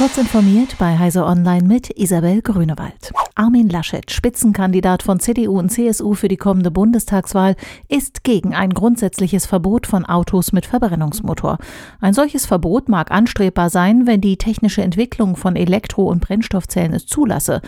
Kurz 0.00 0.16
informiert 0.16 0.76
bei 0.78 0.98
Heise 0.98 1.26
Online 1.26 1.68
mit 1.68 1.90
Isabel 1.98 2.40
Grünewald. 2.40 3.12
Armin 3.34 3.68
Laschet, 3.68 4.10
Spitzenkandidat 4.10 5.02
von 5.02 5.20
CDU 5.20 5.58
und 5.58 5.68
CSU 5.68 6.14
für 6.14 6.28
die 6.28 6.38
kommende 6.38 6.70
Bundestagswahl, 6.70 7.54
ist 7.86 8.24
gegen 8.24 8.54
ein 8.54 8.70
grundsätzliches 8.70 9.44
Verbot 9.44 9.86
von 9.86 10.06
Autos 10.06 10.52
mit 10.52 10.64
Verbrennungsmotor. 10.64 11.58
Ein 12.00 12.14
solches 12.14 12.46
Verbot 12.46 12.88
mag 12.88 13.10
anstrebbar 13.10 13.68
sein, 13.68 14.06
wenn 14.06 14.22
die 14.22 14.38
technische 14.38 14.80
Entwicklung 14.80 15.36
von 15.36 15.54
Elektro- 15.54 16.08
und 16.08 16.20
Brennstoffzellen 16.20 16.94
es 16.94 17.04
zulasse. 17.04 17.60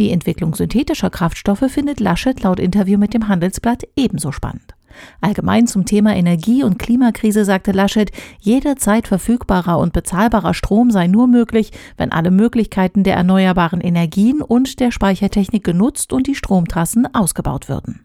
Die 0.00 0.10
Entwicklung 0.10 0.56
synthetischer 0.56 1.10
Kraftstoffe 1.10 1.66
findet 1.68 2.00
Laschet 2.00 2.42
laut 2.42 2.58
Interview 2.58 2.98
mit 2.98 3.14
dem 3.14 3.28
Handelsblatt 3.28 3.84
ebenso 3.94 4.32
spannend. 4.32 4.74
Allgemein 5.20 5.66
zum 5.66 5.84
Thema 5.84 6.14
Energie- 6.14 6.62
und 6.62 6.78
Klimakrise 6.78 7.44
sagte 7.44 7.72
Laschet, 7.72 8.10
jederzeit 8.40 9.08
verfügbarer 9.08 9.78
und 9.78 9.92
bezahlbarer 9.92 10.54
Strom 10.54 10.90
sei 10.90 11.06
nur 11.06 11.26
möglich, 11.26 11.72
wenn 11.96 12.12
alle 12.12 12.30
Möglichkeiten 12.30 13.02
der 13.02 13.16
erneuerbaren 13.16 13.80
Energien 13.80 14.42
und 14.42 14.80
der 14.80 14.90
Speichertechnik 14.90 15.64
genutzt 15.64 16.12
und 16.12 16.26
die 16.26 16.34
Stromtrassen 16.34 17.12
ausgebaut 17.14 17.68
würden. 17.68 18.00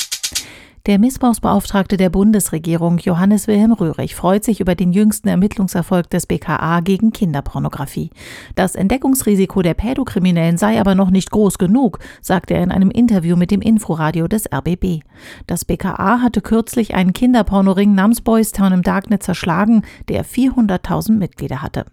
Der 0.88 0.98
Missbrauchsbeauftragte 0.98 1.96
der 1.96 2.10
Bundesregierung 2.10 2.98
Johannes 2.98 3.46
Wilhelm 3.46 3.72
Röhrig 3.72 4.16
freut 4.16 4.44
sich 4.44 4.60
über 4.62 4.74
den 4.74 4.94
jüngsten 4.94 5.28
Ermittlungserfolg 5.28 6.10
des 6.10 6.26
BKA 6.26 6.80
gegen 6.80 7.12
Kinderpornografie. 7.12 8.10
Das 8.56 8.74
Entdeckungsrisiko 8.74 9.62
der 9.62 9.76
Pädokriminellen 9.76 10.58
sei 10.58 10.80
aber 10.80 10.96
noch 10.96 11.12
nicht 11.12 11.30
groß 11.30 11.60
genug, 11.60 12.00
sagte 12.20 12.56
er 12.56 12.64
in 12.64 12.72
einem 12.72 12.90
Interview 12.90 13.36
mit 13.36 13.52
dem 13.52 13.62
Inforadio 13.62 14.28
des 14.28 14.52
RBB. 14.52 15.02
Das 15.46 15.66
BKA 15.66 16.20
hatte 16.20 16.42
kürzlich 16.42 16.96
einen 16.96 17.14
Kinderpornoring 17.14 17.94
namens 17.94 18.22
Boys 18.22 18.52
Town 18.52 18.74
im 18.74 18.82
Darknet 18.82 19.22
zerschlagen, 19.22 19.84
der 20.10 20.26
400.000 20.26 21.12
Mitglieder 21.12 21.62
hatte. 21.62 21.86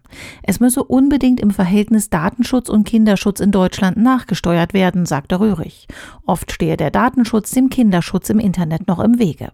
Es 0.43 0.61
müsse 0.61 0.83
unbedingt 0.83 1.41
im 1.41 1.51
Verhältnis 1.51 2.09
Datenschutz 2.09 2.71
und 2.71 2.85
Kinderschutz 2.85 3.41
in 3.41 3.51
Deutschland 3.51 3.99
nachgesteuert 3.99 4.73
werden, 4.73 5.05
sagte 5.05 5.41
Röhrig. 5.41 5.89
Oft 6.25 6.53
stehe 6.53 6.79
der 6.79 6.91
Datenschutz 6.91 7.51
dem 7.51 7.69
Kinderschutz 7.69 8.31
im 8.31 8.39
Internet 8.39 8.78
Internet 8.79 8.89
noch 8.89 9.01
im 9.01 9.19
Wege. 9.19 9.51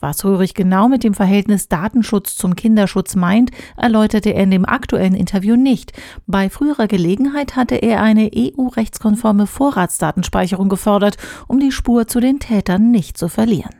Was 0.00 0.24
Röhrig 0.24 0.54
genau 0.54 0.88
mit 0.88 1.04
dem 1.04 1.14
Verhältnis 1.14 1.68
Datenschutz 1.68 2.34
zum 2.34 2.56
Kinderschutz 2.56 3.14
meint, 3.14 3.50
erläuterte 3.76 4.30
er 4.30 4.42
in 4.42 4.50
dem 4.50 4.64
aktuellen 4.64 5.14
Interview 5.14 5.56
nicht. 5.56 5.92
Bei 6.26 6.48
früherer 6.48 6.88
Gelegenheit 6.88 7.56
hatte 7.56 7.76
er 7.76 8.02
eine 8.02 8.30
EU-rechtskonforme 8.34 9.46
Vorratsdatenspeicherung 9.46 10.68
gefordert, 10.68 11.16
um 11.48 11.60
die 11.60 11.72
Spur 11.72 12.06
zu 12.06 12.20
den 12.20 12.38
Tätern 12.38 12.90
nicht 12.90 13.16
zu 13.16 13.28
verlieren. 13.28 13.70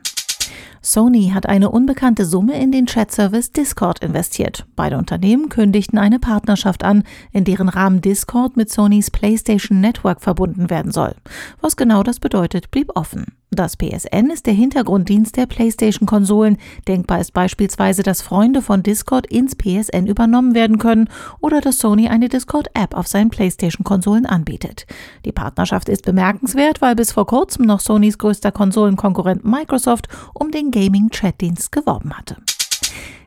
Sony 0.85 1.31
hat 1.33 1.47
eine 1.47 1.69
unbekannte 1.69 2.25
Summe 2.25 2.61
in 2.61 2.73
den 2.73 2.87
Chat-Service 2.87 3.53
Discord 3.53 3.99
investiert. 3.99 4.65
Beide 4.75 4.97
Unternehmen 4.97 5.47
kündigten 5.47 5.97
eine 5.97 6.19
Partnerschaft 6.19 6.83
an, 6.83 7.03
in 7.31 7.45
deren 7.45 7.69
Rahmen 7.69 8.01
Discord 8.01 8.57
mit 8.57 8.69
Sonys 8.69 9.09
PlayStation 9.09 9.79
Network 9.79 10.21
verbunden 10.21 10.69
werden 10.69 10.91
soll. 10.91 11.15
Was 11.61 11.77
genau 11.77 12.03
das 12.03 12.19
bedeutet, 12.19 12.69
blieb 12.69 12.91
offen. 12.95 13.27
Das 13.55 13.77
PSN 13.77 14.29
ist 14.31 14.45
der 14.45 14.53
Hintergrunddienst 14.53 15.37
der 15.37 15.45
PlayStation-Konsolen. 15.45 16.57
Denkbar 16.87 17.19
ist 17.19 17.33
beispielsweise, 17.33 18.03
dass 18.03 18.21
Freunde 18.21 18.61
von 18.61 18.83
Discord 18.83 19.27
ins 19.27 19.55
PSN 19.55 20.07
übernommen 20.07 20.55
werden 20.55 20.77
können 20.77 21.09
oder 21.39 21.61
dass 21.61 21.77
Sony 21.77 22.07
eine 22.07 22.29
Discord-App 22.29 22.95
auf 22.95 23.07
seinen 23.07 23.29
PlayStation-Konsolen 23.29 24.25
anbietet. 24.25 24.85
Die 25.25 25.31
Partnerschaft 25.31 25.89
ist 25.89 26.03
bemerkenswert, 26.03 26.81
weil 26.81 26.95
bis 26.95 27.11
vor 27.11 27.25
kurzem 27.25 27.65
noch 27.65 27.79
Sonys 27.79 28.17
größter 28.17 28.51
Konsolenkonkurrent 28.51 29.45
Microsoft 29.45 30.07
um 30.33 30.51
den 30.51 30.71
Gaming-Chat-Dienst 30.71 31.71
geworben 31.71 32.17
hatte. 32.17 32.42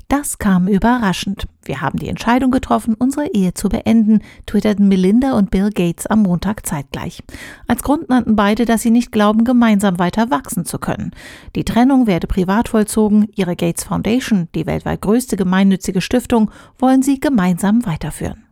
Das 0.09 0.39
kam 0.39 0.69
überraschend. 0.69 1.47
Wir 1.65 1.81
haben 1.81 1.99
die 1.99 2.09
Entscheidung 2.09 2.53
getroffen, 2.53 2.95
unsere 2.95 3.27
Ehe 3.33 3.55
zu 3.55 3.69
beenden, 3.69 4.23
twitterten 4.47 4.87
Melinda 4.87 5.33
und 5.33 5.51
Bill 5.51 5.71
Gates 5.71 6.07
am 6.07 6.23
Montag 6.23 6.65
zeitgleich. 6.65 7.25
Als 7.67 7.83
Grund 7.83 8.09
nannten 8.09 8.37
beide, 8.37 8.67
dass 8.67 8.83
sie 8.83 8.93
nicht 8.93 9.11
glauben, 9.11 9.45
gemeinsam 9.45 9.99
weiter 9.99 10.31
wachsen 10.31 10.65
zu 10.65 10.79
können. 10.79 11.11
Die 11.57 11.65
Trennung 11.65 12.07
werde 12.07 12.29
privat 12.29 12.69
vollzogen, 12.69 13.29
ihre 13.35 13.57
Gates 13.57 13.83
Foundation, 13.83 14.49
die 14.55 14.67
weltweit 14.67 15.01
größte 15.01 15.37
gemeinnützige 15.37 16.01
Stiftung, 16.01 16.53
wollen 16.79 17.03
sie 17.03 17.19
gemeinsam 17.19 17.85
weiterführen. 17.85 18.45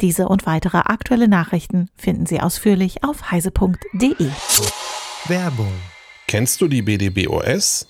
Diese 0.00 0.28
und 0.28 0.46
weitere 0.46 0.78
aktuelle 0.78 1.28
Nachrichten 1.28 1.88
finden 1.96 2.26
Sie 2.26 2.40
ausführlich 2.40 3.04
auf 3.04 3.30
heise.de. 3.30 4.30
Werbung. 5.26 5.72
Kennst 6.26 6.60
du 6.60 6.68
die 6.68 6.82
BDBOS? 6.82 7.89